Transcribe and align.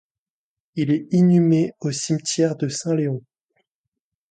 Il 0.75 0.89
est 0.89 1.05
inhumé 1.11 1.73
au 1.81 1.91
cimetière 1.91 2.55
de 2.55 2.69
Saint-Léon. 2.69 3.21